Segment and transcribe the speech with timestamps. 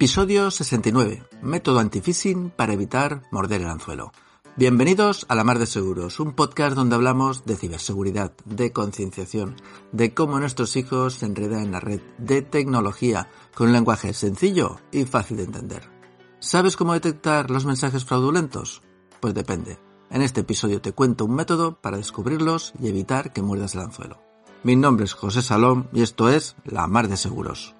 [0.00, 1.24] Episodio 69.
[1.42, 4.12] Método anti-phishing para evitar morder el anzuelo.
[4.56, 9.56] Bienvenidos a La Mar de Seguros, un podcast donde hablamos de ciberseguridad, de concienciación,
[9.92, 14.80] de cómo nuestros hijos se enredan en la red, de tecnología, con un lenguaje sencillo
[14.90, 15.82] y fácil de entender.
[16.38, 18.80] ¿Sabes cómo detectar los mensajes fraudulentos?
[19.20, 19.78] Pues depende.
[20.08, 24.18] En este episodio te cuento un método para descubrirlos y evitar que muerdas el anzuelo.
[24.64, 27.74] Mi nombre es José Salom y esto es La Mar de Seguros.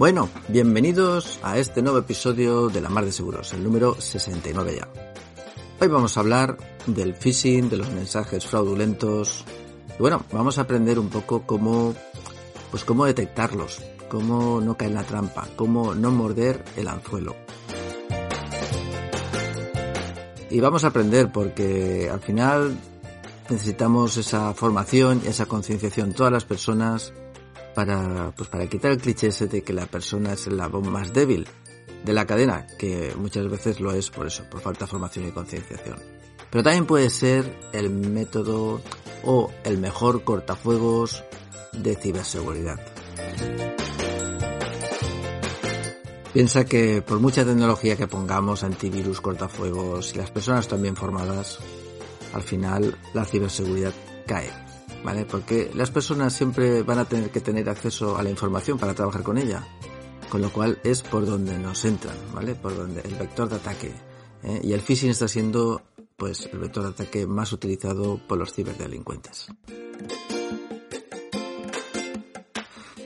[0.00, 4.88] Bueno, bienvenidos a este nuevo episodio de La Mar de Seguros, el número 69 ya.
[5.78, 9.44] Hoy vamos a hablar del phishing, de los mensajes fraudulentos.
[9.98, 11.94] Y bueno, vamos a aprender un poco cómo,
[12.70, 17.36] pues cómo detectarlos, cómo no caer en la trampa, cómo no morder el anzuelo.
[20.48, 22.74] Y vamos a aprender porque al final
[23.50, 27.12] necesitamos esa formación y esa concienciación todas las personas
[27.74, 31.12] para, pues para quitar el cliché ese de que la persona es la voz más
[31.12, 31.46] débil
[32.04, 35.32] de la cadena, que muchas veces lo es por eso, por falta de formación y
[35.32, 35.98] concienciación.
[36.50, 38.80] Pero también puede ser el método
[39.24, 41.24] o el mejor cortafuegos
[41.72, 42.80] de ciberseguridad.
[46.32, 51.58] Piensa que por mucha tecnología que pongamos, antivirus, cortafuegos y las personas también formadas,
[52.32, 53.92] al final la ciberseguridad
[54.26, 54.69] cae
[55.04, 55.24] ¿vale?
[55.24, 59.22] Porque las personas siempre van a tener que tener acceso a la información para trabajar
[59.22, 59.66] con ella,
[60.28, 62.54] con lo cual es por donde nos entran, ¿vale?
[62.54, 63.92] Por donde el vector de ataque.
[64.42, 64.60] ¿eh?
[64.62, 65.82] Y el phishing está siendo,
[66.16, 69.48] pues, el vector de ataque más utilizado por los ciberdelincuentes.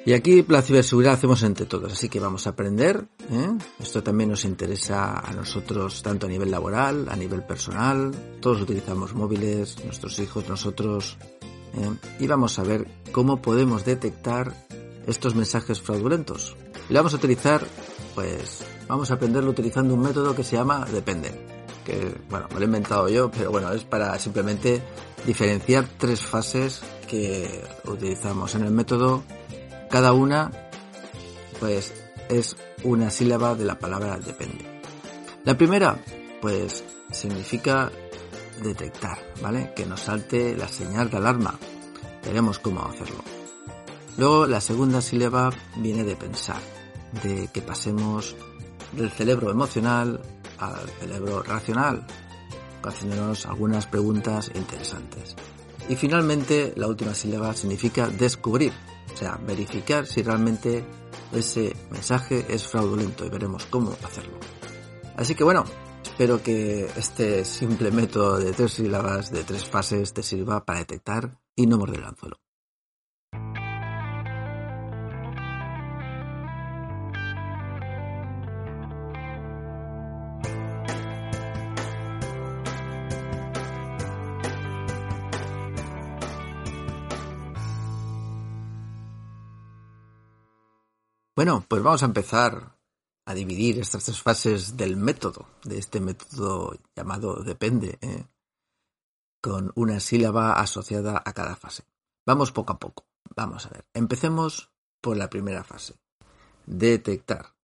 [0.06, 3.06] Y aquí la ciberseguridad hacemos entre todos, así que vamos a aprender.
[3.30, 3.56] ¿eh?
[3.80, 8.12] Esto también nos interesa a nosotros tanto a nivel laboral, a nivel personal.
[8.38, 11.16] Todos utilizamos móviles, nuestros hijos, nosotros,
[11.76, 11.90] ¿eh?
[12.18, 14.54] y vamos a ver cómo podemos detectar
[15.06, 16.56] estos mensajes fraudulentos.
[16.88, 17.64] Y vamos a utilizar,
[18.14, 21.30] pues, vamos a aprenderlo utilizando un método que se llama depende.
[21.84, 24.82] Que, bueno, lo he inventado yo, pero bueno, es para simplemente
[25.26, 29.22] diferenciar tres fases que utilizamos en el método.
[29.90, 30.50] Cada una,
[31.60, 31.92] pues,
[32.28, 34.64] es una sílaba de la palabra depende.
[35.44, 35.98] La primera,
[36.40, 37.92] pues, significa
[38.62, 39.72] detectar, ¿vale?
[39.74, 41.58] Que nos salte la señal de alarma.
[42.24, 43.22] Veremos cómo hacerlo.
[44.16, 46.60] Luego la segunda sílaba viene de pensar,
[47.22, 48.36] de que pasemos
[48.92, 50.20] del cerebro emocional
[50.58, 52.06] al cerebro racional,
[52.82, 55.34] haciéndonos algunas preguntas interesantes.
[55.88, 58.72] Y finalmente la última sílaba significa descubrir,
[59.12, 60.84] o sea, verificar si realmente
[61.32, 64.38] ese mensaje es fraudulento y veremos cómo hacerlo.
[65.16, 65.64] Así que bueno,
[66.14, 71.40] Espero que este simple método de tres sílabas, de tres fases, te sirva para detectar
[71.56, 72.36] y no morder el anzuelo.
[91.34, 92.73] Bueno, pues vamos a empezar
[93.34, 98.26] dividir estas tres fases del método, de este método llamado depende, ¿eh?
[99.40, 101.84] con una sílaba asociada a cada fase.
[102.26, 103.06] Vamos poco a poco.
[103.36, 103.84] Vamos a ver.
[103.92, 105.94] Empecemos por la primera fase.
[106.64, 107.54] Detectar.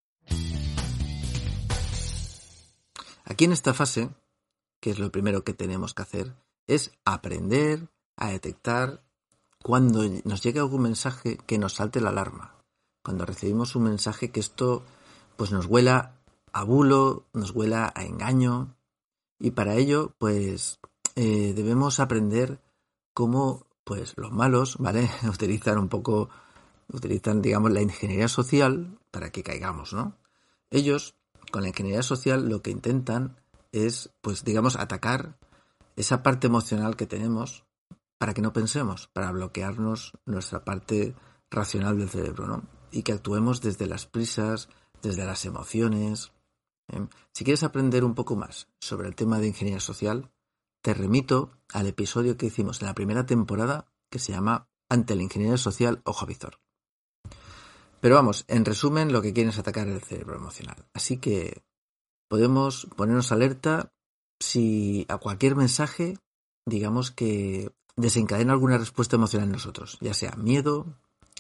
[3.25, 4.11] Aquí en esta fase,
[4.81, 6.35] que es lo primero que tenemos que hacer,
[6.67, 9.03] es aprender a detectar
[9.63, 12.57] cuando nos llega algún mensaje que nos salte la alarma.
[13.03, 14.85] Cuando recibimos un mensaje que esto
[15.41, 16.21] pues nos huela
[16.53, 18.77] a bulo, nos huela a engaño
[19.39, 20.81] y para ello pues
[21.17, 22.61] eh, debemos aprender
[23.15, 25.09] cómo pues los malos, ¿vale?
[25.27, 26.29] utilizan un poco,
[26.93, 30.19] utilizan digamos la ingeniería social para que caigamos, ¿no?
[30.69, 31.15] Ellos
[31.51, 33.41] con la ingeniería social lo que intentan
[33.73, 35.39] es pues digamos atacar
[35.97, 37.65] esa parte emocional que tenemos
[38.19, 41.15] para que no pensemos, para bloquearnos nuestra parte
[41.51, 42.63] racional del cerebro, ¿no?
[42.91, 44.69] Y que actuemos desde las prisas,
[45.03, 46.33] desde las emociones.
[46.89, 47.07] ¿eh?
[47.33, 50.31] Si quieres aprender un poco más sobre el tema de ingeniería social,
[50.83, 55.23] te remito al episodio que hicimos en la primera temporada que se llama Ante la
[55.23, 56.59] ingeniería social, ojo visor.
[58.01, 60.87] Pero vamos, en resumen, lo que quieren es atacar el cerebro emocional.
[60.95, 61.63] Así que
[62.29, 63.93] podemos ponernos alerta
[64.41, 66.17] si a cualquier mensaje,
[66.65, 70.87] digamos que desencadena alguna respuesta emocional en nosotros, ya sea miedo,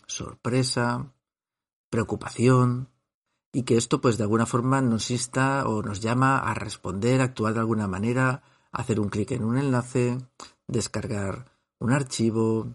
[0.06, 1.12] sorpresa,
[1.88, 2.88] preocupación,
[3.52, 7.54] y que esto pues de alguna forma nos insta o nos llama a responder, actuar
[7.54, 8.42] de alguna manera,
[8.72, 10.18] hacer un clic en un enlace,
[10.66, 12.74] descargar un archivo,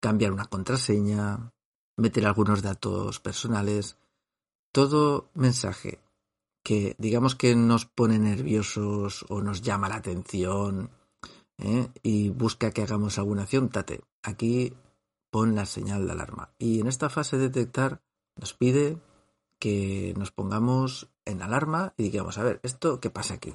[0.00, 1.52] cambiar una contraseña,
[1.96, 3.96] meter algunos datos personales,
[4.72, 6.00] todo mensaje
[6.62, 10.90] que digamos que nos pone nerviosos o nos llama la atención
[11.58, 11.88] ¿eh?
[12.02, 14.74] y busca que hagamos alguna acción, tate, aquí
[15.30, 16.50] pon la señal de alarma.
[16.58, 18.02] Y en esta fase de detectar
[18.34, 18.98] nos pide
[19.58, 23.54] que nos pongamos en alarma y digamos, a ver, ¿esto qué pasa aquí?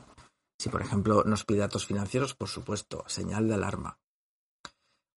[0.59, 3.99] Si, por ejemplo, nos pide datos financieros, por supuesto, señal de alarma.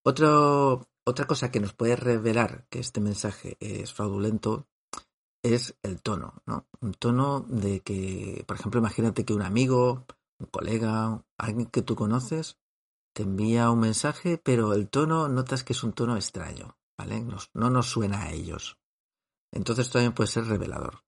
[0.04, 4.66] Otra cosa que nos puede revelar que este mensaje es fraudulento
[5.42, 6.66] es el tono, ¿no?
[6.80, 10.06] Un tono de que, por ejemplo, imagínate que un amigo,
[10.38, 12.58] un colega, alguien que tú conoces,
[13.14, 17.24] te envía un mensaje, pero el tono notas que es un tono extraño, ¿vale?
[17.52, 18.78] no nos suena a ellos.
[19.54, 21.04] Entonces también puede ser revelador.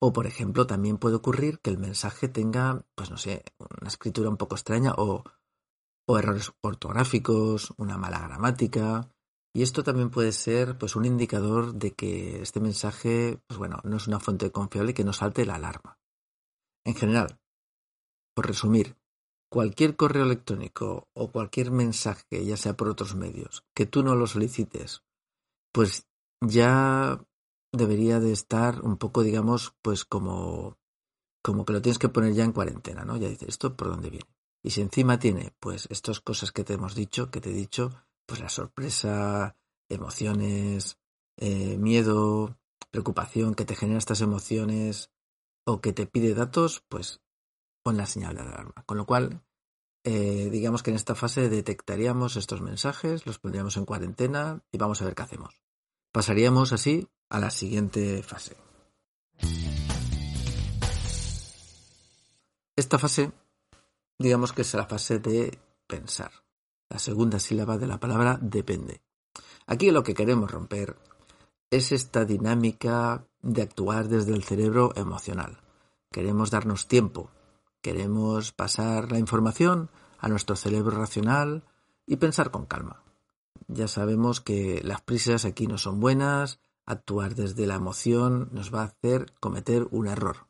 [0.00, 4.30] O, por ejemplo, también puede ocurrir que el mensaje tenga, pues no sé, una escritura
[4.30, 5.24] un poco extraña o,
[6.06, 9.10] o errores ortográficos, una mala gramática.
[9.52, 13.96] Y esto también puede ser pues un indicador de que este mensaje, pues bueno, no
[13.96, 15.98] es una fuente confiable que nos salte la alarma.
[16.86, 17.40] En general,
[18.36, 18.96] por resumir,
[19.50, 24.28] cualquier correo electrónico o cualquier mensaje, ya sea por otros medios, que tú no lo
[24.28, 25.02] solicites,
[25.72, 26.06] pues
[26.40, 27.20] ya
[27.72, 30.78] debería de estar un poco, digamos, pues como,
[31.42, 33.16] como que lo tienes que poner ya en cuarentena, ¿no?
[33.16, 34.28] Ya dices, ¿esto por dónde viene?
[34.62, 38.04] Y si encima tiene, pues, estas cosas que te hemos dicho, que te he dicho,
[38.26, 39.56] pues la sorpresa,
[39.88, 40.98] emociones,
[41.36, 42.58] eh, miedo,
[42.90, 45.10] preocupación, que te genera estas emociones,
[45.64, 47.20] o que te pide datos, pues
[47.82, 48.84] pon la señal de alarma.
[48.86, 49.44] Con lo cual,
[50.04, 55.02] eh, digamos que en esta fase detectaríamos estos mensajes, los pondríamos en cuarentena y vamos
[55.02, 55.62] a ver qué hacemos.
[56.12, 58.56] Pasaríamos así a la siguiente fase.
[62.76, 63.32] Esta fase,
[64.18, 66.30] digamos que es la fase de pensar.
[66.88, 69.02] La segunda sílaba de la palabra depende.
[69.66, 70.96] Aquí lo que queremos romper
[71.70, 75.60] es esta dinámica de actuar desde el cerebro emocional.
[76.10, 77.30] Queremos darnos tiempo,
[77.82, 81.64] queremos pasar la información a nuestro cerebro racional
[82.06, 83.02] y pensar con calma.
[83.66, 88.80] Ya sabemos que las prisas aquí no son buenas, actuar desde la emoción nos va
[88.80, 90.48] a hacer cometer un error.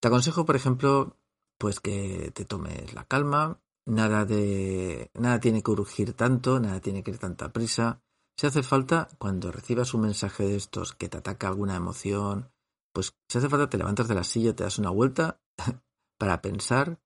[0.00, 1.16] Te aconsejo, por ejemplo,
[1.58, 7.02] pues que te tomes la calma, nada de nada tiene que urgir tanto, nada tiene
[7.02, 8.02] que ir tanta prisa.
[8.36, 12.52] Si hace falta, cuando recibas un mensaje de estos que te ataca alguna emoción,
[12.92, 15.40] pues si hace falta te levantas de la silla, te das una vuelta
[16.18, 17.00] para pensar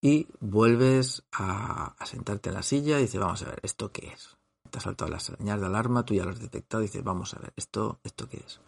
[0.00, 4.08] y vuelves a, a sentarte en la silla y dices, vamos a ver, ¿esto qué
[4.08, 4.39] es?
[4.70, 7.34] Te ha saltado la señal de alarma, tú ya lo has detectado y dices, vamos
[7.34, 8.60] a ver, ¿esto, esto qué es?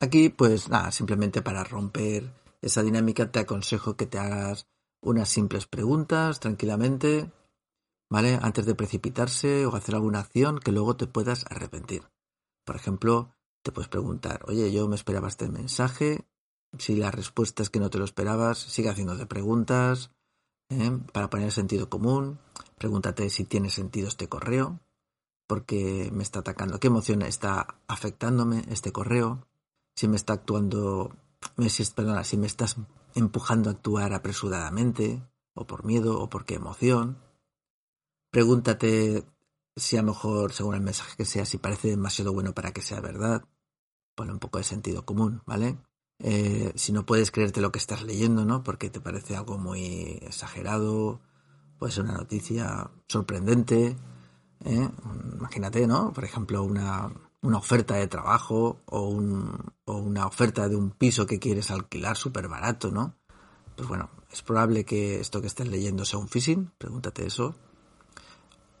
[0.00, 2.32] Aquí, pues nada, simplemente para romper
[2.62, 4.66] esa dinámica te aconsejo que te hagas
[5.02, 7.30] unas simples preguntas tranquilamente,
[8.10, 8.38] ¿vale?
[8.40, 12.02] Antes de precipitarse o hacer alguna acción que luego te puedas arrepentir.
[12.64, 16.26] Por ejemplo, te puedes preguntar, oye, yo me esperaba este mensaje,
[16.78, 20.10] si la respuesta es que no te lo esperabas, sigue haciéndote preguntas
[20.70, 20.98] ¿eh?
[21.12, 22.38] para poner sentido común,
[22.78, 24.80] pregúntate si tiene sentido este correo,
[25.50, 29.48] porque me está atacando, qué emoción está afectándome este correo,
[29.96, 31.10] si me está actuando,
[31.68, 32.76] si, perdona, si me estás
[33.16, 35.20] empujando a actuar apresuradamente,
[35.54, 37.18] o por miedo, o por qué emoción.
[38.30, 39.24] Pregúntate
[39.74, 42.80] si a lo mejor, según el mensaje que sea, si parece demasiado bueno para que
[42.80, 43.42] sea verdad.
[44.14, 45.78] Pone un poco de sentido común, ¿vale?
[46.20, 48.62] Eh, si no puedes creerte lo que estás leyendo, ¿no?
[48.62, 51.20] Porque te parece algo muy exagerado,
[51.76, 53.96] puede ser una noticia sorprendente,
[54.64, 54.88] ¿eh?
[55.38, 56.12] Imagínate, ¿no?
[56.12, 57.10] Por ejemplo, una,
[57.42, 62.16] una oferta de trabajo o, un, o, una oferta de un piso que quieres alquilar
[62.16, 63.16] súper barato, ¿no?
[63.76, 67.54] Pues bueno, es probable que esto que estés leyendo sea un phishing, pregúntate eso.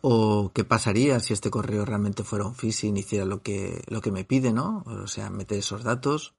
[0.02, 4.12] O qué pasaría si este correo realmente fuera un phishing hiciera lo que, lo que
[4.12, 4.82] me pide, ¿no?
[4.86, 6.34] O sea, meter esos datos.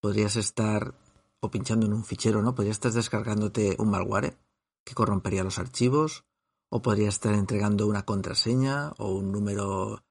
[0.00, 0.94] Podrías estar
[1.40, 2.54] o pinchando en un fichero, ¿no?
[2.54, 4.38] Podrías estar descargándote un malware
[4.84, 6.24] que corrompería los archivos
[6.70, 10.02] o podría estar entregando una contraseña o un número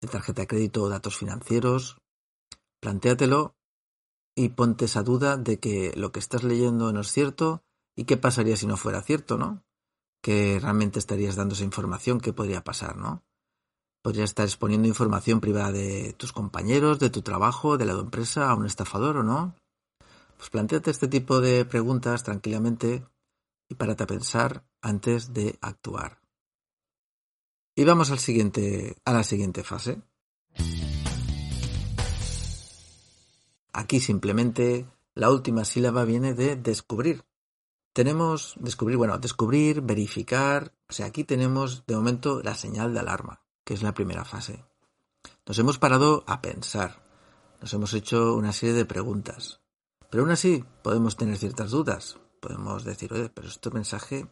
[0.00, 1.98] de tarjeta de crédito o datos financieros.
[2.80, 3.54] Plantéatelo
[4.36, 7.62] y ponte esa duda de que lo que estás leyendo no es cierto
[7.96, 9.64] y qué pasaría si no fuera cierto, ¿no?
[10.22, 13.24] Que realmente estarías dando esa información, qué podría pasar, ¿no?
[14.02, 18.54] Podría estar exponiendo información privada de tus compañeros, de tu trabajo, de la empresa a
[18.54, 19.56] un estafador o no.
[20.36, 23.04] Pues planteate este tipo de preguntas tranquilamente
[23.68, 26.20] y párate a pensar antes de actuar.
[27.74, 30.02] Y vamos a la siguiente fase.
[33.72, 37.24] Aquí simplemente la última sílaba viene de descubrir.
[37.92, 40.74] Tenemos descubrir, bueno, descubrir, verificar.
[40.88, 44.64] O sea, aquí tenemos de momento la señal de alarma, que es la primera fase.
[45.46, 47.04] Nos hemos parado a pensar.
[47.60, 49.60] Nos hemos hecho una serie de preguntas.
[50.10, 52.18] Pero aún así podemos tener ciertas dudas.
[52.40, 54.26] Podemos decir, oye, pero este mensaje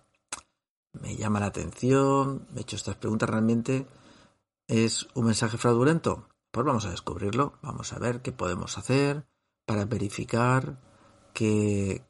[0.92, 3.86] me llama la atención, me he hecho estas preguntas realmente.
[4.68, 6.28] ¿Es un mensaje fraudulento?
[6.50, 9.26] Pues vamos a descubrirlo, vamos a ver qué podemos hacer
[9.66, 10.80] para verificar
[11.34, 12.02] que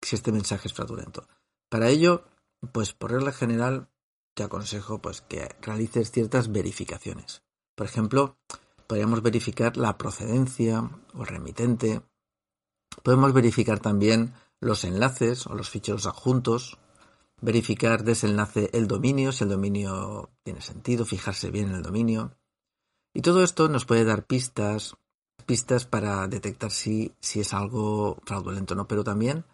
[0.00, 1.28] si este mensaje es fraudulento.
[1.68, 2.24] Para ello,
[2.72, 3.88] pues por regla general
[4.34, 7.42] te aconsejo pues que realices ciertas verificaciones.
[7.74, 8.36] Por ejemplo,
[8.86, 12.02] podríamos verificar la procedencia o remitente.
[13.02, 16.78] Podemos verificar también los enlaces o los ficheros adjuntos,
[17.40, 22.36] verificar desenlace el dominio, si el dominio tiene sentido, fijarse bien en el dominio.
[23.14, 24.96] Y todo esto nos puede dar pistas,
[25.46, 29.44] pistas para detectar si, si es algo fraudulento o no, pero también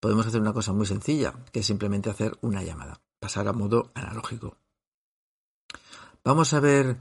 [0.00, 3.90] podemos hacer una cosa muy sencilla, que es simplemente hacer una llamada, pasar a modo
[3.94, 4.56] analógico.
[6.24, 6.98] Vamos a ver,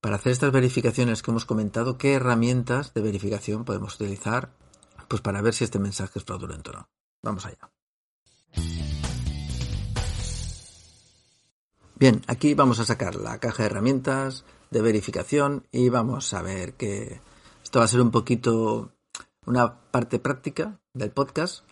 [0.00, 4.50] para hacer estas verificaciones que hemos comentado, qué herramientas de verificación podemos utilizar
[5.08, 6.88] pues para ver si este mensaje es fraudulento o no.
[7.22, 7.70] Vamos allá.
[11.98, 16.74] Bien, aquí vamos a sacar la caja de herramientas de verificación y vamos a ver
[16.74, 17.20] que
[17.64, 18.92] esto va a ser un poquito
[19.46, 21.64] una parte práctica del podcast,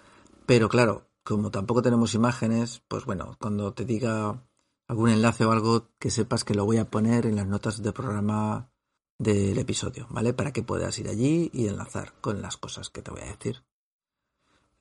[0.46, 4.42] pero claro, como tampoco tenemos imágenes, pues bueno, cuando te diga
[4.88, 7.92] algún enlace o algo que sepas que lo voy a poner en las notas de
[7.92, 8.70] programa
[9.18, 10.32] del episodio, ¿vale?
[10.32, 13.62] Para que puedas ir allí y enlazar con las cosas que te voy a decir.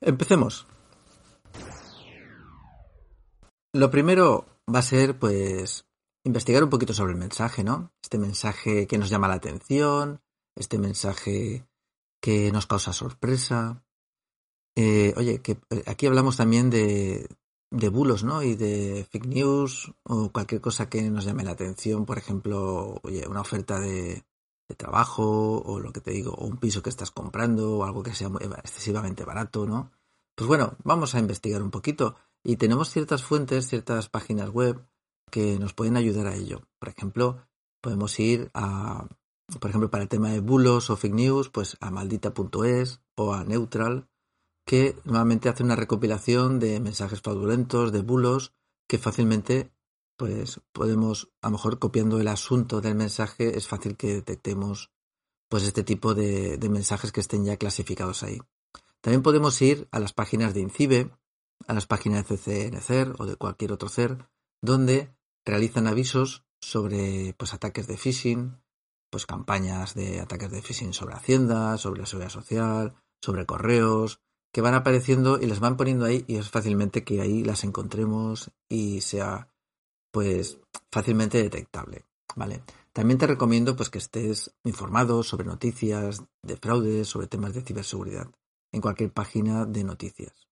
[0.00, 0.66] Empecemos.
[3.72, 5.86] Lo primero va a ser, pues,
[6.24, 7.92] investigar un poquito sobre el mensaje, ¿no?
[8.02, 10.20] Este mensaje que nos llama la atención,
[10.54, 11.66] este mensaje
[12.20, 13.84] que nos causa sorpresa.
[14.76, 17.28] Eh, oye, que eh, aquí hablamos también de,
[17.74, 18.42] de bulos, ¿no?
[18.42, 23.26] Y de fake news o cualquier cosa que nos llame la atención, por ejemplo, oye,
[23.26, 24.24] una oferta de,
[24.76, 28.14] trabajo o lo que te digo, o un piso que estás comprando o algo que
[28.14, 28.28] sea
[28.58, 29.92] excesivamente barato, ¿no?
[30.34, 34.84] Pues bueno, vamos a investigar un poquito y tenemos ciertas fuentes, ciertas páginas web
[35.30, 36.62] que nos pueden ayudar a ello.
[36.80, 37.46] Por ejemplo,
[37.80, 39.06] podemos ir a,
[39.60, 43.44] por ejemplo, para el tema de bulos o fake news, pues a maldita.es o a
[43.44, 44.08] Neutral,
[44.64, 48.52] que normalmente hace una recopilación de mensajes fraudulentos, de bulos,
[48.88, 49.70] que fácilmente
[50.16, 54.90] pues podemos, a lo mejor copiando el asunto del mensaje, es fácil que detectemos
[55.48, 58.40] pues este tipo de, mensajes que estén ya clasificados ahí.
[59.00, 61.10] También podemos ir a las páginas de INCIBE,
[61.66, 64.28] a las páginas de CCNCER o de cualquier otro CER,
[64.62, 68.56] donde realizan avisos sobre pues ataques de phishing,
[69.10, 74.20] pues campañas de ataques de phishing sobre Hacienda, sobre la seguridad social, sobre correos,
[74.54, 78.52] que van apareciendo y las van poniendo ahí y es fácilmente que ahí las encontremos
[78.68, 79.50] y sea
[80.12, 80.58] pues
[80.92, 82.04] fácilmente detectable,
[82.36, 82.62] ¿vale?
[82.92, 88.30] También te recomiendo pues que estés informado sobre noticias de fraudes, sobre temas de ciberseguridad
[88.70, 90.46] en cualquier página de noticias.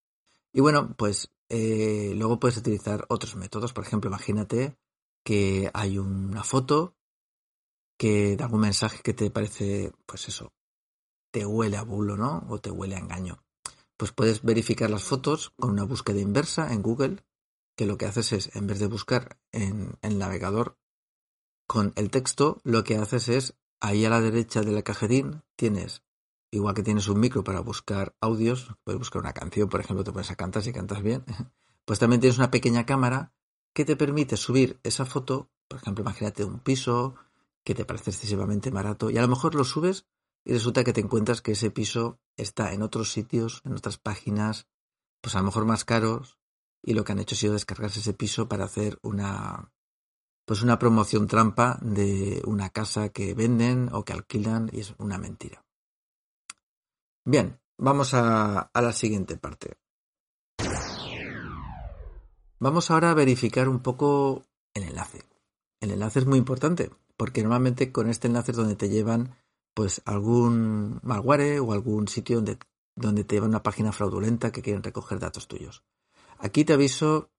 [0.52, 3.73] Y bueno, pues eh, luego puedes utilizar otros métodos.
[3.73, 4.76] Por ejemplo, imagínate
[5.23, 6.97] que hay una foto
[7.97, 10.52] que da algún mensaje que te parece, pues eso,
[11.30, 12.44] te huele a bulo, ¿no?
[12.49, 13.44] O te huele a engaño.
[14.02, 17.23] Pues puedes verificar las fotos con una búsqueda inversa en Google
[17.76, 20.76] que lo que haces es, en vez de buscar en el navegador
[21.68, 26.02] con el texto, lo que haces es, ahí a la derecha de la cajetín tienes,
[26.50, 30.11] igual que tienes un micro para buscar audios, puedes buscar una canción, por ejemplo, te
[30.11, 31.25] pones a cantar si cantas bien,
[31.85, 33.32] pues también tienes una pequeña cámara
[33.73, 37.14] que te permite subir esa foto, por ejemplo, imagínate un piso
[37.62, 40.06] que te parece excesivamente barato y a lo mejor lo subes
[40.45, 44.67] y resulta que te encuentras que ese piso está en otros sitios, en otras páginas,
[45.21, 46.39] pues a lo mejor más caros
[46.83, 49.73] y lo que han hecho ha sido descargarse ese piso para hacer una
[50.45, 55.17] pues una promoción trampa de una casa que venden o que alquilan y es una
[55.17, 55.65] mentira.
[57.25, 59.79] Bien, vamos a, a la siguiente parte.
[62.59, 64.45] Vamos ahora a verificar un poco
[64.75, 65.23] el enlace.
[65.81, 69.37] El enlace es muy importante porque normalmente con este enlace es donde te llevan
[69.75, 72.59] pues algún malware o algún sitio donde,
[72.97, 75.85] donde te llevan una página fraudulenta que quieren recoger datos tuyos.
[76.38, 77.31] Aquí te aviso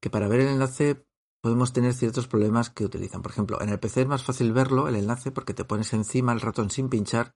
[0.00, 1.04] que para ver el enlace
[1.42, 3.20] podemos tener ciertos problemas que utilizan.
[3.20, 6.32] Por ejemplo, en el PC es más fácil verlo, el enlace, porque te pones encima
[6.32, 7.34] el ratón sin pinchar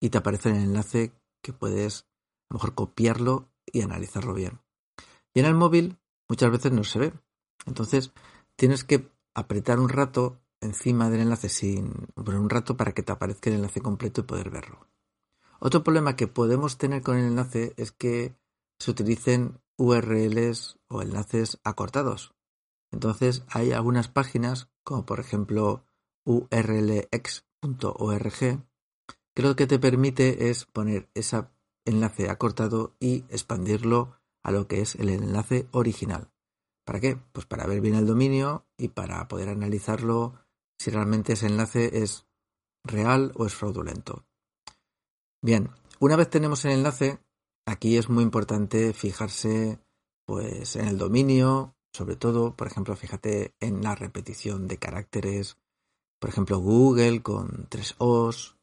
[0.00, 1.12] y te aparece el enlace
[1.42, 4.60] que puedes a lo mejor copiarlo y analizarlo bien.
[5.34, 5.98] Y en el móvil
[6.28, 7.12] muchas veces no se ve.
[7.64, 8.12] Entonces
[8.56, 13.12] tienes que apretar un rato encima del enlace sin poner un rato para que te
[13.12, 14.88] aparezca el enlace completo y poder verlo.
[15.58, 18.36] Otro problema que podemos tener con el enlace es que
[18.78, 22.34] se utilicen URLs o enlaces acortados.
[22.92, 25.84] Entonces hay algunas páginas, como por ejemplo
[26.24, 27.10] urlx.org,
[29.34, 31.44] que lo que te permite es poner ese
[31.84, 36.30] enlace acortado y expandirlo a lo que es el enlace original.
[36.84, 37.18] ¿Para qué?
[37.32, 40.34] Pues para ver bien el dominio y para poder analizarlo
[40.78, 42.26] si realmente ese enlace es
[42.84, 44.24] real o es fraudulento.
[45.42, 47.18] Bien, una vez tenemos el enlace,
[47.66, 49.78] aquí es muy importante fijarse
[50.24, 55.56] pues en el dominio, sobre todo, por ejemplo, fíjate en la repetición de caracteres,
[56.18, 58.56] por ejemplo, Google con tres O's.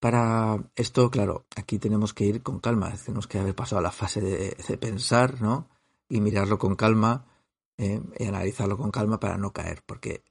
[0.00, 3.92] Para esto, claro, aquí tenemos que ir con calma, tenemos que haber pasado a la
[3.92, 5.68] fase de, pensar, ¿no?
[6.08, 7.26] Y mirarlo con calma
[7.76, 10.22] eh, y analizarlo con calma para no caer, porque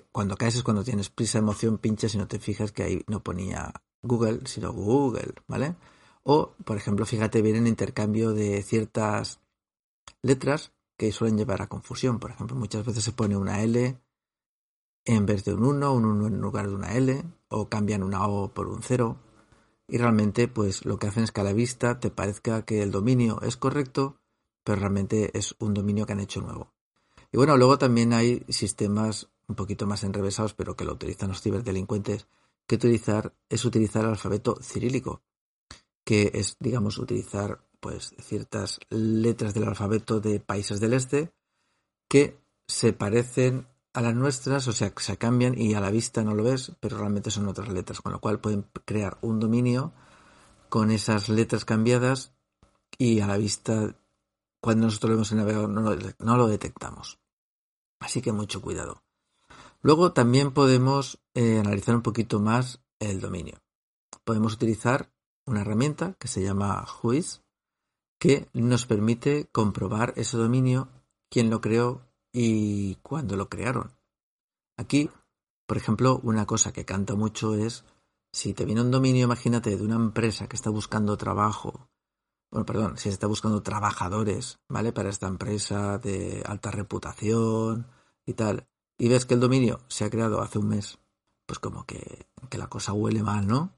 [0.00, 3.22] cuando caes es cuando tienes prisa, emoción, pinchas y no te fijas que ahí no
[3.22, 3.72] ponía
[4.02, 5.76] Google, sino Google, ¿vale?
[6.22, 9.40] O, por ejemplo, fíjate bien en intercambio de ciertas
[10.22, 12.18] letras que suelen llevar a confusión.
[12.18, 13.98] Por ejemplo, muchas veces se pone una L
[15.04, 18.26] en vez de un 1, un 1 en lugar de una L, o cambian una
[18.26, 19.18] O por un 0.
[19.86, 22.90] Y realmente, pues lo que hacen es que a la vista te parezca que el
[22.90, 24.16] dominio es correcto,
[24.62, 26.72] pero realmente es un dominio que han hecho nuevo.
[27.32, 31.42] Y bueno, luego también hay sistemas un poquito más enrevesados, pero que lo utilizan los
[31.42, 32.26] ciberdelincuentes,
[32.66, 35.22] que utilizar es utilizar el alfabeto cirílico,
[36.04, 41.32] que es, digamos, utilizar pues ciertas letras del alfabeto de países del este
[42.08, 46.34] que se parecen a las nuestras, o sea, se cambian y a la vista no
[46.34, 49.92] lo ves, pero realmente son otras letras, con lo cual pueden crear un dominio
[50.68, 52.34] con esas letras cambiadas
[52.98, 53.94] y a la vista,
[54.60, 57.20] cuando nosotros lo vemos el navegador, no lo, detectamos.
[58.00, 59.03] Así que mucho cuidado.
[59.84, 63.60] Luego también podemos eh, analizar un poquito más el dominio.
[64.24, 65.12] Podemos utilizar
[65.44, 67.42] una herramienta que se llama Whois,
[68.18, 70.88] que nos permite comprobar ese dominio,
[71.30, 72.00] quién lo creó
[72.32, 73.92] y cuándo lo crearon.
[74.78, 75.10] Aquí,
[75.66, 77.84] por ejemplo, una cosa que canta mucho es
[78.32, 81.90] si te viene un dominio, imagínate, de una empresa que está buscando trabajo,
[82.50, 84.94] bueno, perdón, si está buscando trabajadores, ¿vale?
[84.94, 87.86] Para esta empresa de alta reputación
[88.24, 88.66] y tal,
[88.98, 90.98] y ves que el dominio se ha creado hace un mes,
[91.46, 93.72] pues como que, que la cosa huele mal, ¿no?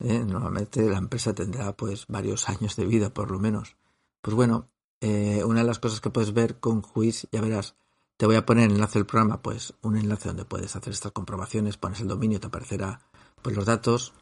[0.00, 0.24] ¿eh?
[0.26, 3.76] Normalmente la empresa tendrá pues varios años de vida por lo menos.
[4.20, 4.68] Pues bueno,
[5.00, 7.76] eh, una de las cosas que puedes ver con Juiz, ya verás,
[8.16, 11.12] te voy a poner el enlace del programa, pues un enlace donde puedes hacer estas
[11.12, 13.00] comprobaciones, pones el dominio, te aparecerá
[13.40, 14.12] pues los datos,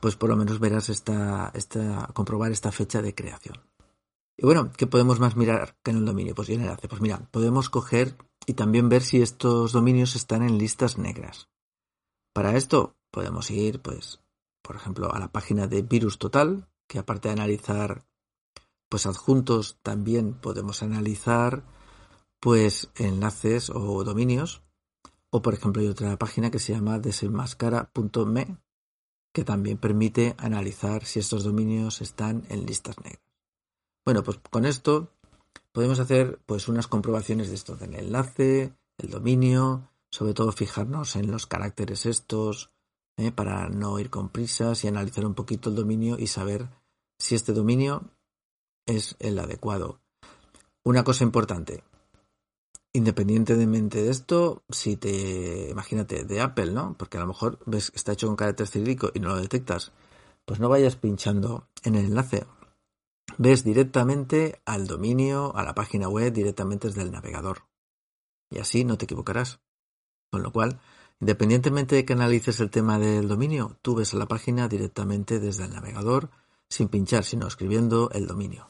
[0.00, 3.58] pues por lo menos verás esta, esta, comprobar esta fecha de creación.
[4.38, 6.34] Y bueno, ¿qué podemos más mirar que en el dominio?
[6.34, 6.88] Pues bien, enlace.
[6.88, 11.48] Pues mira, podemos coger y también ver si estos dominios están en listas negras.
[12.32, 14.20] Para esto podemos ir, pues,
[14.62, 18.06] por ejemplo, a la página de Virus Total, que aparte de analizar
[18.88, 21.64] pues adjuntos también podemos analizar
[22.40, 24.62] pues enlaces o dominios
[25.30, 28.58] o por ejemplo hay otra página que se llama desenmascara.me
[29.32, 33.20] que también permite analizar si estos dominios están en listas negras.
[34.04, 35.12] Bueno, pues con esto
[35.72, 41.30] podemos hacer pues unas comprobaciones de esto del enlace, el dominio, sobre todo fijarnos en
[41.30, 42.70] los caracteres estos,
[43.16, 43.32] ¿eh?
[43.32, 46.68] para no ir con prisas y analizar un poquito el dominio y saber
[47.18, 48.10] si este dominio
[48.86, 50.00] es el adecuado.
[50.84, 51.82] Una cosa importante,
[52.92, 56.96] independientemente de esto, si te, imagínate, de Apple, ¿no?
[56.96, 59.92] Porque a lo mejor ves está hecho con carácter cirílico y no lo detectas,
[60.44, 62.46] pues no vayas pinchando en el enlace.
[63.38, 67.66] Ves directamente al dominio, a la página web, directamente desde el navegador.
[68.50, 69.60] Y así no te equivocarás.
[70.30, 70.80] Con lo cual,
[71.20, 75.72] Independientemente de que analices el tema del dominio, tú ves la página directamente desde el
[75.72, 76.30] navegador,
[76.68, 78.68] sin pinchar, sino escribiendo el dominio.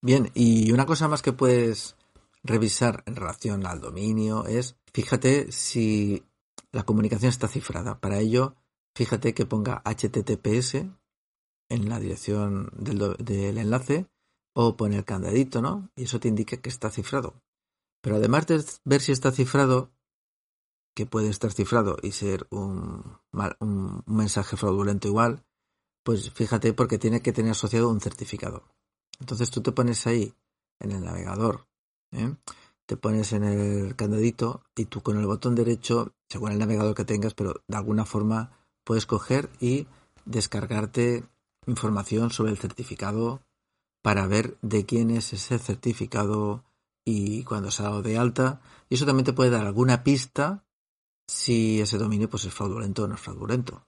[0.00, 1.96] Bien, y una cosa más que puedes
[2.44, 6.24] revisar en relación al dominio es, fíjate si
[6.70, 7.98] la comunicación está cifrada.
[7.98, 8.54] Para ello,
[8.94, 10.84] fíjate que ponga HTTPS
[11.68, 14.06] en la dirección del, del enlace
[14.54, 15.90] o pone el candadito, ¿no?
[15.96, 17.34] Y eso te indica que está cifrado.
[18.00, 19.90] Pero además de ver si está cifrado,
[20.94, 23.18] que puede estar cifrado y ser un,
[23.60, 25.44] un, mensaje fraudulento igual,
[26.02, 28.64] pues fíjate porque tiene que tener asociado un certificado.
[29.20, 30.32] Entonces tú te pones ahí
[30.80, 31.66] en el navegador,
[32.12, 32.34] ¿eh?
[32.86, 37.04] te pones en el candadito y tú con el botón derecho, según el navegador que
[37.04, 39.86] tengas, pero de alguna forma puedes coger y
[40.24, 41.24] descargarte
[41.66, 43.42] información sobre el certificado
[44.02, 46.64] para ver de quién es ese certificado
[47.04, 48.60] y cuándo se ha dado de alta.
[48.88, 50.64] Y eso también te puede dar alguna pista
[51.26, 53.84] si ese dominio pues, es fraudulento o no es fraudulento.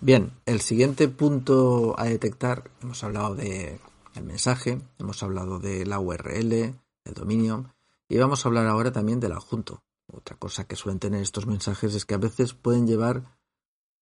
[0.00, 3.78] Bien, el siguiente punto a detectar, hemos hablado de
[4.14, 7.66] el mensaje, hemos hablado de la URL, del dominio,
[8.08, 9.82] y vamos a hablar ahora también del adjunto.
[10.10, 13.24] Otra cosa que suelen tener estos mensajes es que a veces pueden llevar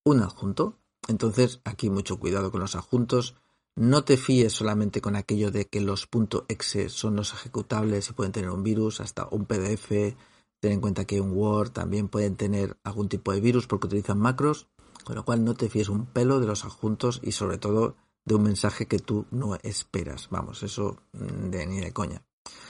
[0.04, 0.78] un adjunto.
[1.08, 3.37] Entonces, aquí mucho cuidado con los adjuntos.
[3.76, 6.08] No te fíes solamente con aquello de que los
[6.48, 10.16] .exe son los ejecutables y pueden tener un virus, hasta un PDF.
[10.61, 14.18] Ten en cuenta que un Word también pueden tener algún tipo de virus porque utilizan
[14.18, 14.68] macros.
[15.04, 18.34] Con lo cual no te fíes un pelo de los adjuntos y sobre todo de
[18.34, 20.28] un mensaje que tú no esperas.
[20.30, 22.22] Vamos, eso mm, de ni de coña.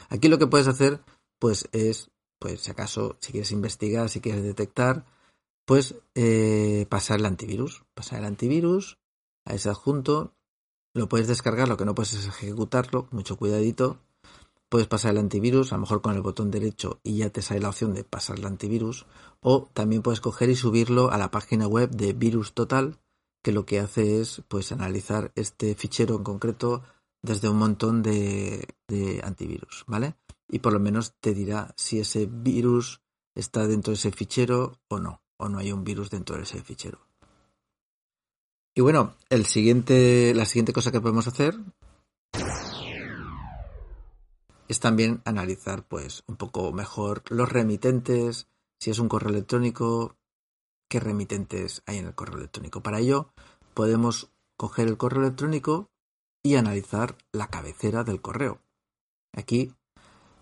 [0.08, 1.00] Aquí lo que puedes hacer,
[1.38, 5.04] pues es, pues si acaso, si quieres investigar, si quieres detectar,
[5.68, 7.85] pues eh, pasar el antivirus.
[7.92, 8.96] Pasar el antivirus
[9.44, 10.35] a ese adjunto.
[10.94, 13.98] Lo puedes descargar, lo que no puedes es ejecutarlo, mucho cuidadito.
[14.70, 17.61] Puedes pasar el antivirus, a lo mejor con el botón derecho y ya te sale
[17.61, 19.04] la opción de pasar el antivirus.
[19.40, 22.98] O también puedes coger y subirlo a la página web de Virus Total,
[23.42, 26.83] que lo que hace es pues analizar este fichero en concreto
[27.20, 30.14] desde un montón de, de antivirus, ¿vale?
[30.48, 33.02] Y por lo menos te dirá si ese virus
[33.35, 36.62] está dentro de ese fichero o no, o no hay un virus dentro de ese
[36.62, 37.01] fichero.
[38.74, 41.59] Y bueno, el siguiente, la siguiente cosa que podemos hacer
[44.68, 48.46] es también analizar pues un poco mejor los remitentes,
[48.79, 50.16] si es un correo electrónico,
[50.88, 52.83] qué remitentes hay en el correo electrónico.
[52.83, 53.33] Para ello
[53.74, 55.90] podemos coger el correo electrónico
[56.42, 58.61] y analizar la cabecera del correo.
[59.33, 59.74] Aquí,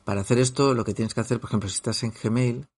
[0.05, 2.69] para hacer esto, lo que tienes que hacer, por ejemplo, si estás en Gmail,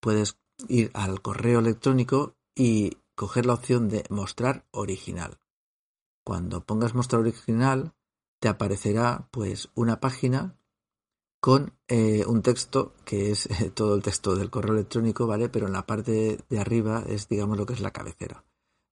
[0.00, 5.38] puedes ir al correo electrónico y coger la opción de mostrar original.
[6.24, 7.94] Cuando pongas mostrar original,
[8.40, 10.58] te aparecerá pues una página
[11.40, 15.48] con eh, un texto que es eh, todo el texto del correo electrónico, ¿vale?
[15.48, 18.44] Pero en la parte de arriba es, digamos, lo que es la cabecera.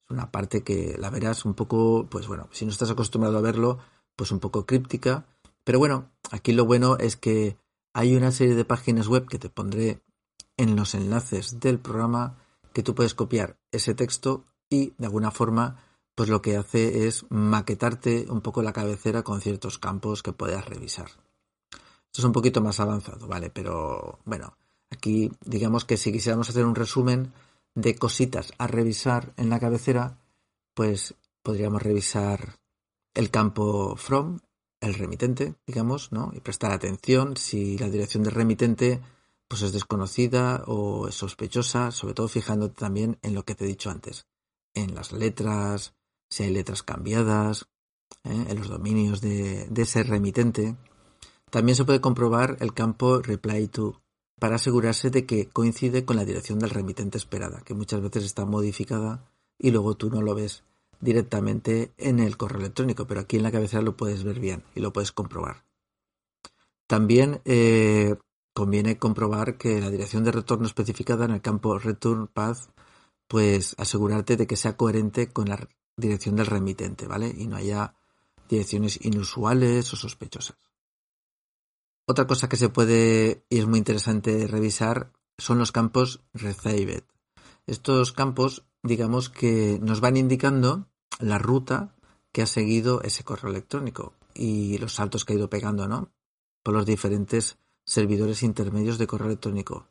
[0.05, 3.42] Es una parte que la verás un poco, pues bueno, si no estás acostumbrado a
[3.42, 3.79] verlo,
[4.14, 5.26] pues un poco críptica.
[5.64, 7.57] Pero bueno, aquí lo bueno es que
[7.92, 10.02] hay una serie de páginas web que te pondré
[10.56, 12.38] en los enlaces del programa
[12.72, 15.82] que tú puedes copiar ese texto y de alguna forma
[16.14, 20.64] pues lo que hace es maquetarte un poco la cabecera con ciertos campos que puedas
[20.64, 21.08] revisar.
[21.08, 23.50] Esto es un poquito más avanzado, ¿vale?
[23.50, 24.56] Pero bueno,
[24.90, 27.32] aquí digamos que si quisiéramos hacer un resumen
[27.74, 30.18] de cositas a revisar en la cabecera,
[30.72, 32.56] pues podríamos revisar
[33.12, 34.40] el campo from,
[34.80, 36.32] el remitente, digamos, ¿no?
[36.34, 39.02] Y prestar atención si la dirección del remitente
[39.48, 43.68] pues es desconocida o es sospechosa, sobre todo fijándote también en lo que te he
[43.68, 44.26] dicho antes,
[44.74, 45.94] en las letras,
[46.28, 47.66] si hay letras cambiadas,
[48.24, 48.46] ¿eh?
[48.48, 50.76] en los dominios de, de ese remitente,
[51.50, 54.02] también se puede comprobar el campo reply to
[54.38, 58.44] para asegurarse de que coincide con la dirección del remitente esperada, que muchas veces está
[58.44, 59.24] modificada
[59.59, 60.64] y luego tú no lo ves
[61.00, 64.80] directamente en el correo electrónico, pero aquí en la cabecera lo puedes ver bien y
[64.80, 65.64] lo puedes comprobar.
[66.87, 68.16] También eh,
[68.56, 72.70] conviene comprobar que la dirección de retorno especificada en el campo return path,
[73.28, 77.30] pues asegurarte de que sea coherente con la dirección del remitente, ¿vale?
[77.36, 77.94] Y no haya
[78.48, 80.56] direcciones inusuales o sospechosas.
[82.06, 87.04] Otra cosa que se puede y es muy interesante revisar son los campos Received.
[87.66, 90.88] Estos campos, digamos que nos van indicando
[91.18, 91.94] la ruta
[92.32, 96.10] que ha seguido ese correo electrónico y los saltos que ha ido pegando, ¿no?
[96.62, 99.87] Por los diferentes servidores intermedios de correo electrónico.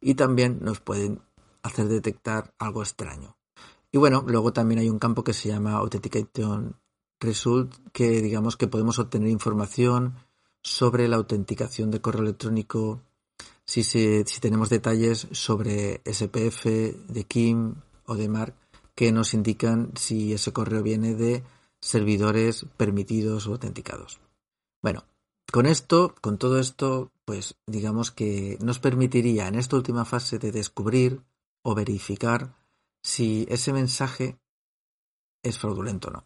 [0.00, 1.20] Y también nos pueden
[1.62, 3.36] hacer detectar algo extraño.
[3.90, 6.76] Y bueno, luego también hay un campo que se llama Authentication
[7.18, 10.14] Result, que digamos que podemos obtener información
[10.62, 13.00] sobre la autenticación de correo electrónico,
[13.64, 17.74] si, si tenemos detalles sobre SPF de Kim
[18.06, 18.54] o de Mark
[18.94, 21.44] que nos indican si ese correo viene de
[21.80, 24.20] servidores permitidos o autenticados.
[24.82, 25.04] Bueno,
[25.52, 30.52] con esto, con todo esto, pues digamos que nos permitiría en esta última fase de
[30.52, 31.22] descubrir
[31.62, 32.54] o verificar
[33.02, 34.38] si ese mensaje
[35.42, 36.24] es fraudulento o no.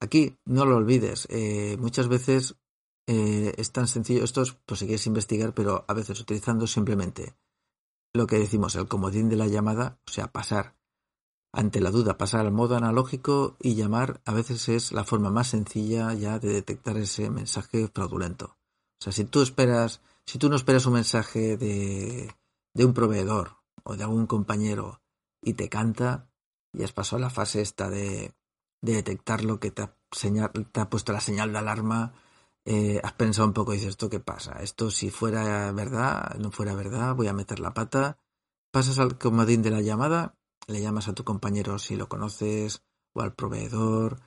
[0.00, 2.54] Aquí, no lo olvides, eh, muchas veces
[3.08, 4.22] eh, es tan sencillo.
[4.22, 7.34] Esto es, pues si quieres investigar, pero a veces utilizando simplemente
[8.14, 10.77] lo que decimos, el comodín de la llamada, o sea, pasar
[11.52, 15.48] ante la duda, pasar al modo analógico y llamar, a veces es la forma más
[15.48, 18.56] sencilla ya de detectar ese mensaje fraudulento.
[19.00, 22.34] O sea, si tú esperas, si tú no esperas un mensaje de,
[22.74, 25.00] de un proveedor o de algún compañero
[25.42, 26.28] y te canta,
[26.72, 28.34] y has pasado la fase esta de,
[28.82, 29.94] de detectar lo que te ha,
[30.72, 32.12] te ha puesto la señal de alarma,
[32.64, 34.60] eh, has pensado un poco y dices, ¿esto qué pasa?
[34.62, 38.18] Esto si fuera verdad, no fuera verdad, voy a meter la pata.
[38.70, 40.37] Pasas al comodín de la llamada,
[40.68, 42.82] le llamas a tu compañero si lo conoces
[43.14, 44.20] o al proveedor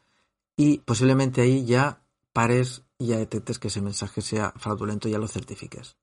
[0.57, 5.17] y posiblemente ahí ya pares y ya detectes que ese mensaje sea fraudulento y ya
[5.17, 5.95] lo certifiques.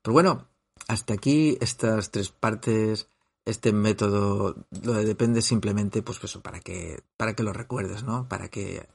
[0.00, 0.48] Pero bueno,
[0.88, 3.08] hasta aquí estas tres partes,
[3.44, 8.28] este método, lo depende simplemente, pues eso, para que, para que lo recuerdes, ¿no?
[8.28, 8.88] Para que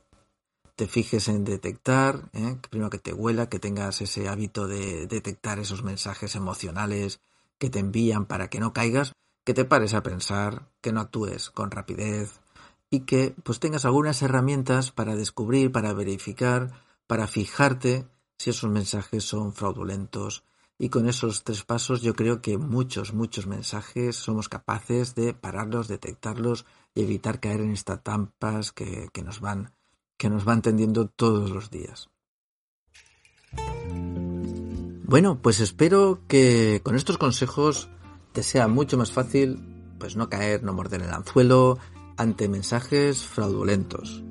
[0.75, 2.57] te fijes en detectar, ¿eh?
[2.69, 7.19] primero que te huela, que tengas ese hábito de detectar esos mensajes emocionales
[7.57, 9.13] que te envían para que no caigas,
[9.47, 12.41] que te pares a pensar, que no actúes con rapidez
[12.89, 16.73] y que pues tengas algunas herramientas para descubrir, para verificar,
[17.07, 20.43] para fijarte si esos mensajes son fraudulentos.
[20.77, 25.87] Y con esos tres pasos yo creo que muchos, muchos mensajes somos capaces de pararlos,
[25.87, 29.71] detectarlos y evitar caer en estas tampas que, que nos van
[30.17, 32.09] que nos van tendiendo todos los días.
[35.05, 37.89] Bueno, pues espero que con estos consejos
[38.37, 39.57] te sea mucho más fácil
[39.97, 41.79] pues no caer, no morder el anzuelo
[42.17, 44.23] ante mensajes fraudulentos.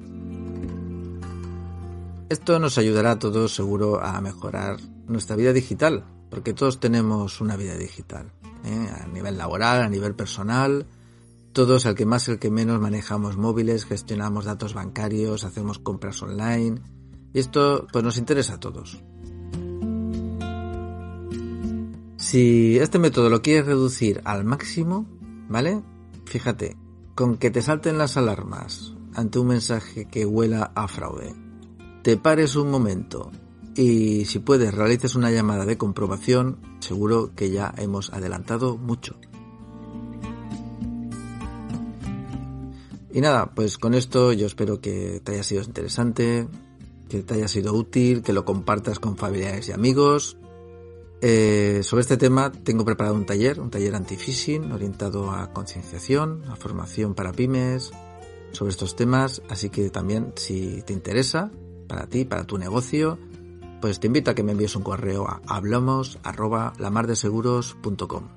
[2.28, 4.76] Esto nos ayudará a todos seguro a mejorar
[5.08, 8.30] nuestra vida digital, porque todos tenemos una vida digital,
[8.64, 8.88] ¿eh?
[8.96, 10.86] a nivel laboral, a nivel personal,
[11.52, 16.80] todos, el que más, el que menos, manejamos móviles, gestionamos datos bancarios, hacemos compras online.
[17.32, 19.02] Y esto pues nos interesa a todos.
[22.26, 25.06] Si este método lo quieres reducir al máximo,
[25.48, 25.84] ¿vale?
[26.24, 26.76] Fíjate,
[27.14, 31.36] con que te salten las alarmas ante un mensaje que huela a fraude,
[32.02, 33.30] te pares un momento
[33.76, 39.14] y si puedes realices una llamada de comprobación, seguro que ya hemos adelantado mucho.
[43.12, 46.48] Y nada, pues con esto yo espero que te haya sido interesante,
[47.08, 50.36] que te haya sido útil, que lo compartas con familiares y amigos.
[51.22, 56.57] Eh, sobre este tema tengo preparado un taller, un taller anti-phishing orientado a concienciación, a
[56.57, 57.92] formación para pymes,
[58.52, 61.50] sobre estos temas, así que también si te interesa,
[61.88, 63.18] para ti, para tu negocio,
[63.81, 68.29] pues te invito a que me envíes un correo a hablamos@lamardeseguros.com.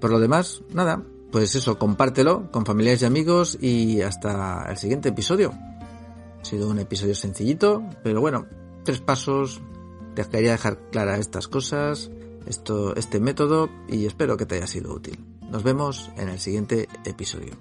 [0.00, 1.02] Por lo demás, nada,
[1.32, 5.52] pues eso, compártelo con familiares y amigos y hasta el siguiente episodio.
[5.52, 8.44] Ha sido un episodio sencillito, pero bueno,
[8.84, 9.60] tres pasos,
[10.14, 12.10] te quería dejar claras estas cosas,
[12.46, 15.18] esto, este método y espero que te haya sido útil.
[15.50, 17.54] Nos vemos en el siguiente episodio.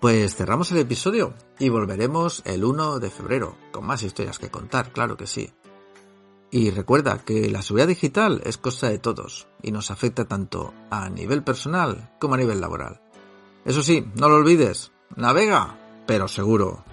[0.00, 4.92] Pues cerramos el episodio y volveremos el 1 de febrero, con más historias que contar,
[4.92, 5.52] claro que sí.
[6.54, 11.08] Y recuerda que la seguridad digital es cosa de todos y nos afecta tanto a
[11.08, 13.00] nivel personal como a nivel laboral.
[13.64, 16.84] Eso sí, no lo olvides, navega, pero seguro.